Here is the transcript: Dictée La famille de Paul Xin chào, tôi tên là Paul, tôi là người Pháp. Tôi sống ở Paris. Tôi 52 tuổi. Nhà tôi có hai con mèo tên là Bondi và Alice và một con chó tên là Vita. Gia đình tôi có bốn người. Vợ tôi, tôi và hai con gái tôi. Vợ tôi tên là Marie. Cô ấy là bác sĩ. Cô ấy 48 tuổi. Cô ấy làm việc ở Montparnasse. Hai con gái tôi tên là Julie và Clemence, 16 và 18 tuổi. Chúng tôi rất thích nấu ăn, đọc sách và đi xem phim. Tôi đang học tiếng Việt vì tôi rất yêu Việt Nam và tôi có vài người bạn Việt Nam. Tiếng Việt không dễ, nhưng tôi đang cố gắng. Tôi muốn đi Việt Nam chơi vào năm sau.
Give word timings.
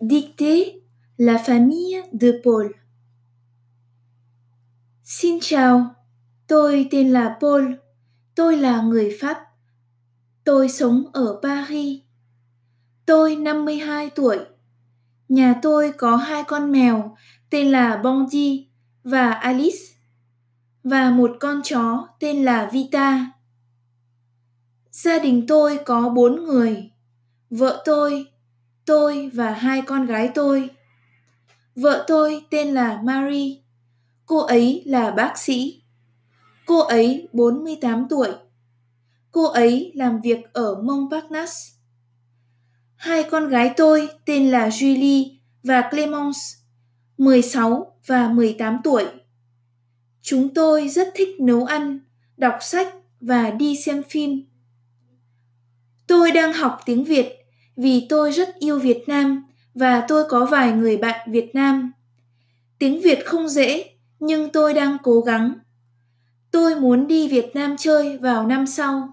Dictée 0.00 0.82
La 1.18 1.36
famille 1.36 2.02
de 2.12 2.32
Paul 2.44 2.72
Xin 5.04 5.38
chào, 5.40 5.94
tôi 6.46 6.88
tên 6.90 7.10
là 7.10 7.36
Paul, 7.40 7.72
tôi 8.34 8.56
là 8.56 8.82
người 8.82 9.16
Pháp. 9.20 9.38
Tôi 10.44 10.68
sống 10.68 11.04
ở 11.12 11.40
Paris. 11.42 12.00
Tôi 13.06 13.36
52 13.36 14.10
tuổi. 14.10 14.38
Nhà 15.28 15.54
tôi 15.62 15.92
có 15.98 16.16
hai 16.16 16.44
con 16.44 16.72
mèo 16.72 17.16
tên 17.50 17.70
là 17.70 17.96
Bondi 17.96 18.68
và 19.04 19.32
Alice 19.32 19.84
và 20.84 21.10
một 21.10 21.30
con 21.40 21.60
chó 21.64 22.08
tên 22.20 22.44
là 22.44 22.70
Vita. 22.72 23.32
Gia 24.90 25.18
đình 25.18 25.46
tôi 25.48 25.78
có 25.86 26.08
bốn 26.08 26.44
người. 26.44 26.90
Vợ 27.50 27.82
tôi, 27.84 28.26
tôi 28.86 29.30
và 29.34 29.52
hai 29.52 29.82
con 29.82 30.06
gái 30.06 30.30
tôi. 30.34 30.70
Vợ 31.76 32.04
tôi 32.08 32.44
tên 32.50 32.68
là 32.68 33.00
Marie. 33.04 33.56
Cô 34.26 34.38
ấy 34.38 34.82
là 34.86 35.10
bác 35.10 35.38
sĩ. 35.38 35.82
Cô 36.66 36.78
ấy 36.78 37.28
48 37.32 38.06
tuổi. 38.08 38.28
Cô 39.32 39.44
ấy 39.44 39.92
làm 39.94 40.20
việc 40.20 40.52
ở 40.52 40.82
Montparnasse. 40.82 41.72
Hai 42.96 43.24
con 43.30 43.48
gái 43.48 43.74
tôi 43.76 44.08
tên 44.24 44.50
là 44.50 44.68
Julie 44.68 45.30
và 45.62 45.88
Clemence, 45.90 46.38
16 47.18 47.96
và 48.06 48.28
18 48.28 48.78
tuổi. 48.84 49.04
Chúng 50.22 50.54
tôi 50.54 50.88
rất 50.88 51.08
thích 51.14 51.40
nấu 51.40 51.64
ăn, 51.64 52.00
đọc 52.36 52.58
sách 52.60 52.94
và 53.20 53.50
đi 53.50 53.76
xem 53.76 54.02
phim. 54.02 54.44
Tôi 56.06 56.32
đang 56.32 56.52
học 56.52 56.80
tiếng 56.86 57.04
Việt 57.04 57.39
vì 57.80 58.06
tôi 58.08 58.30
rất 58.30 58.58
yêu 58.58 58.78
Việt 58.78 59.04
Nam 59.06 59.44
và 59.74 60.04
tôi 60.08 60.24
có 60.28 60.44
vài 60.44 60.72
người 60.72 60.96
bạn 60.96 61.32
Việt 61.32 61.54
Nam. 61.54 61.92
Tiếng 62.78 63.00
Việt 63.02 63.26
không 63.26 63.48
dễ, 63.48 63.90
nhưng 64.18 64.52
tôi 64.52 64.74
đang 64.74 64.96
cố 65.02 65.20
gắng. 65.20 65.54
Tôi 66.50 66.80
muốn 66.80 67.06
đi 67.06 67.28
Việt 67.28 67.50
Nam 67.54 67.76
chơi 67.78 68.18
vào 68.18 68.46
năm 68.46 68.66
sau. 68.66 69.08